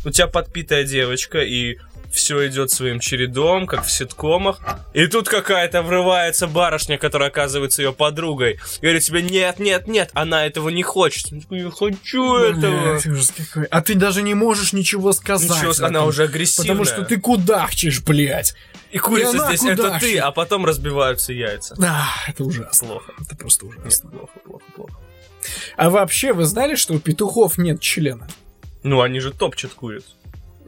[0.04, 1.76] у тебя подпитая девочка, и
[2.12, 4.60] все идет своим чередом, как в ситкомах.
[4.92, 8.60] И тут какая-то врывается барышня, которая оказывается ее подругой.
[8.80, 11.24] И говорит тебе, нет, нет, нет, она этого не хочет.
[11.42, 12.92] Такой, Я хочу этого.
[12.92, 13.64] Блядь, ужас какой.
[13.66, 15.50] А ты даже не можешь ничего сказать.
[15.50, 16.68] Ничего, она этом, уже агрессивная.
[16.68, 18.54] Потому что ты кудахчешь, блядь.
[18.90, 20.10] И курица И здесь, это кудахчет.
[20.10, 21.74] ты, а потом разбиваются яйца.
[21.78, 22.88] Да, это ужасно.
[22.88, 23.12] Плохо.
[23.20, 24.10] Это просто Нет, ужасно.
[24.10, 24.94] плохо, плохо, плохо.
[25.76, 28.28] А вообще, вы знали, что у петухов нет члена?
[28.82, 30.06] Ну, они же топчут курицу.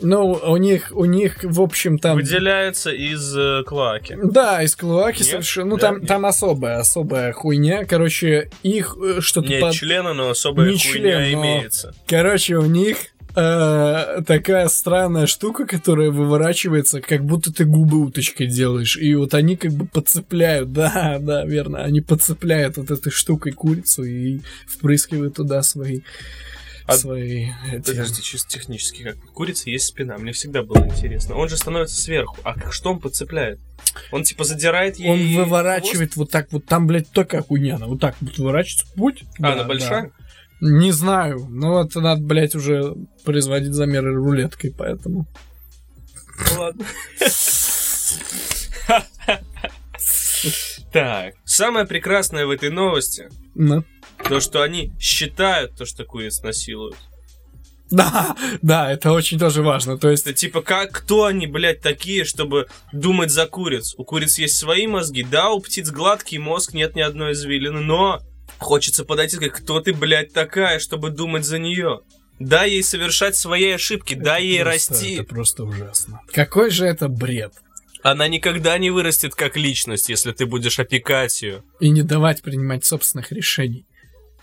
[0.01, 2.16] Ну, у них, у них, в общем, там...
[2.16, 4.18] Выделяется из э, клоаки.
[4.22, 5.26] Да, из клоаки Нет?
[5.28, 5.70] совершенно.
[5.70, 6.09] Ну, Да, там, нет.
[6.09, 7.84] там особая, особая хуйня.
[7.84, 9.49] Короче, их э, что-то...
[9.49, 10.92] Нет под- члена, но особая Не хуйня
[11.24, 11.95] член, но- имеется.
[12.09, 12.97] Короче, у них
[13.36, 18.97] э, такая странная штука, которая выворачивается, как будто ты губы уточкой делаешь.
[18.97, 24.03] И вот они как бы подцепляют, да, да, верно, они подцепляют вот этой штукой курицу
[24.03, 26.01] и впрыскивают туда свои...
[26.87, 27.49] А- свои
[27.85, 30.18] Подожди, чисто технически, как у курицы есть спина.
[30.18, 31.35] Мне всегда было интересно.
[31.37, 32.37] Он же становится сверху.
[32.45, 33.59] А как что он подцепляет?
[34.12, 35.35] Он типа задирает ей Он хвост?
[35.37, 37.07] выворачивает вот так вот, там, блядь,
[37.49, 39.24] хуйня, она вот так вот выворачивается, путь.
[39.39, 39.68] А, Да, она да.
[39.68, 40.12] большая?
[40.61, 45.26] Не знаю, но вот надо, блядь, уже производить замеры рулеткой, поэтому...
[46.53, 46.85] Ну ладно.
[50.93, 53.85] Так, самое прекрасное в этой новости, Ну.
[54.29, 56.97] То, что они считают то, что куриц насилуют.
[57.91, 59.99] Да, да, это очень тоже важно.
[59.99, 63.95] То есть, Это типа, как, кто они, блядь, такие, чтобы думать за куриц?
[63.99, 68.21] У куриц есть свои мозги, да, у птиц гладкий мозг, нет ни одной извилины, но
[68.59, 72.01] хочется подойти и сказать, кто ты, блядь, такая, чтобы думать за нее?
[72.41, 75.15] Дай ей совершать свои ошибки, дай ей просто- расти.
[75.15, 76.21] Это просто ужасно.
[76.33, 77.53] Какой же это бред.
[78.03, 81.62] Она никогда не вырастет как личность, если ты будешь опекать ее.
[81.81, 83.87] И не давать принимать собственных решений.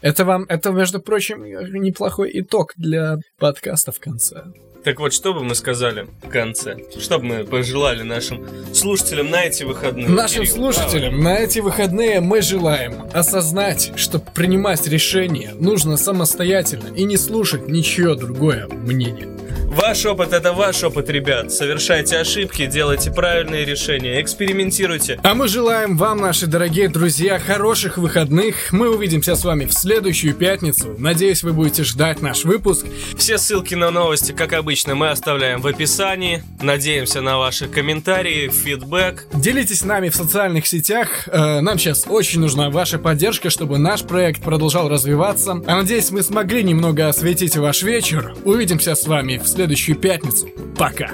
[0.02, 4.43] Это вам, это, между прочим, неплохой итог для подкаста в конце.
[4.84, 6.76] Так вот, что бы мы сказали в конце?
[6.99, 10.10] Что бы мы пожелали нашим слушателям на эти выходные?
[10.10, 17.04] Нашим Кирилл, слушателям на эти выходные мы желаем осознать, что принимать решения нужно самостоятельно и
[17.04, 19.28] не слушать ничье другое мнение.
[19.72, 21.50] Ваш опыт это ваш опыт, ребят.
[21.50, 25.18] Совершайте ошибки, делайте правильные решения, экспериментируйте.
[25.24, 28.74] А мы желаем вам, наши дорогие друзья, хороших выходных.
[28.74, 30.94] Мы увидимся с вами в следующую пятницу.
[30.98, 32.86] Надеюсь, вы будете ждать наш выпуск.
[33.16, 36.44] Все ссылки на новости, как обычно, мы оставляем в описании.
[36.62, 39.28] Надеемся на ваши комментарии, фидбэк.
[39.34, 41.30] Делитесь с нами в социальных сетях.
[41.30, 45.64] Э, Нам сейчас очень нужна ваша поддержка, чтобы наш проект продолжал развиваться.
[45.66, 48.36] А надеюсь, мы смогли немного осветить ваш вечер.
[48.44, 50.49] Увидимся с вами в следующую пятницу.
[50.76, 51.12] Пока.